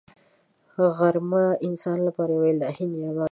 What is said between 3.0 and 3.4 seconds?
دی